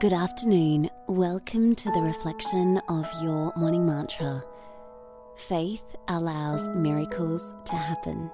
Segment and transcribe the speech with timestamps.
[0.00, 0.88] Good afternoon.
[1.08, 4.42] Welcome to the reflection of your morning mantra.
[5.36, 8.30] Faith allows miracles to happen.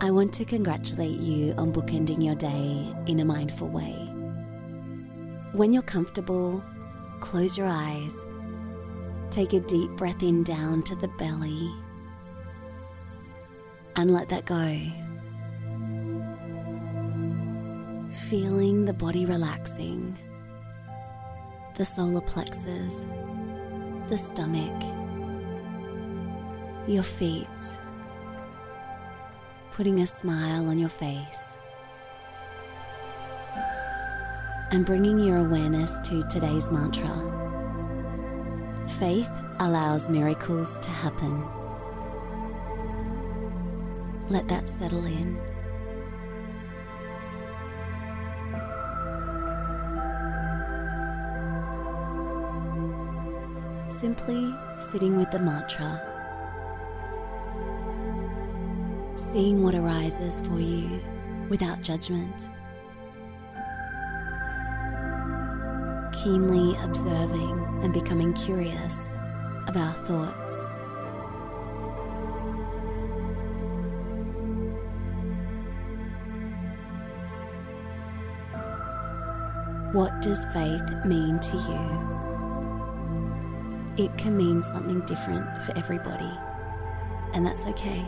[0.00, 3.92] I want to congratulate you on bookending your day in a mindful way.
[5.52, 6.64] When you're comfortable,
[7.20, 8.16] close your eyes.
[9.28, 11.70] Take a deep breath in down to the belly
[13.96, 14.80] and let that go.
[18.10, 20.18] Feeling the body relaxing,
[21.76, 23.06] the solar plexus,
[24.08, 24.82] the stomach,
[26.86, 27.46] your feet,
[29.72, 31.58] putting a smile on your face,
[34.70, 37.14] and bringing your awareness to today's mantra.
[38.98, 41.44] Faith allows miracles to happen.
[44.30, 45.38] Let that settle in.
[53.98, 56.00] Simply sitting with the mantra,
[59.16, 61.00] seeing what arises for you
[61.48, 62.48] without judgment,
[66.12, 69.10] keenly observing and becoming curious
[69.66, 70.64] of our thoughts.
[79.92, 82.27] What does faith mean to you?
[83.98, 86.30] It can mean something different for everybody,
[87.34, 88.06] and that's okay.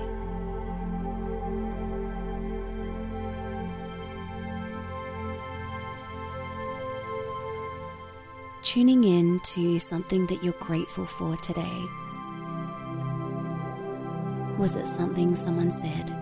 [8.62, 11.84] Tuning in to something that you're grateful for today.
[14.58, 16.14] Was it something someone said?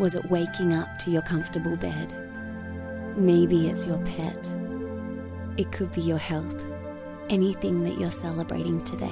[0.00, 2.12] Was it waking up to your comfortable bed?
[3.16, 4.50] Maybe it's your pet.
[5.56, 6.75] It could be your health.
[7.28, 9.10] Anything that you're celebrating today.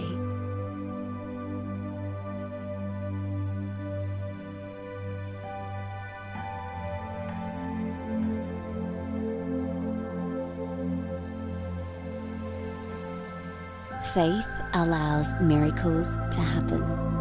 [14.13, 17.14] Faith allows miracles to happen.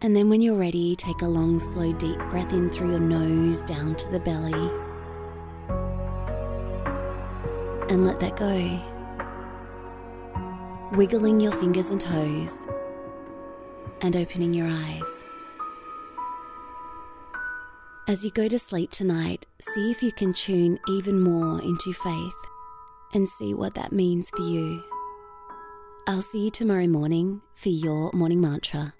[0.00, 3.64] And then, when you're ready, take a long, slow, deep breath in through your nose
[3.64, 4.52] down to the belly.
[7.92, 8.80] And let that go.
[10.96, 12.64] Wiggling your fingers and toes
[14.00, 15.24] and opening your eyes.
[18.06, 22.34] As you go to sleep tonight, see if you can tune even more into faith
[23.12, 24.82] and see what that means for you.
[26.06, 28.94] I'll see you tomorrow morning for your morning mantra.